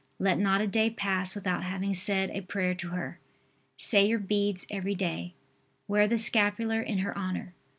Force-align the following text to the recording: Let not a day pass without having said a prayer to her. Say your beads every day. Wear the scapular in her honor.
Let 0.17 0.39
not 0.39 0.61
a 0.61 0.67
day 0.67 0.89
pass 0.89 1.35
without 1.35 1.63
having 1.63 1.93
said 1.93 2.31
a 2.31 2.41
prayer 2.41 2.73
to 2.73 2.87
her. 2.89 3.19
Say 3.77 4.07
your 4.07 4.17
beads 4.17 4.65
every 4.67 4.95
day. 4.95 5.35
Wear 5.87 6.07
the 6.07 6.17
scapular 6.17 6.81
in 6.81 6.97
her 7.05 7.15
honor. 7.15 7.53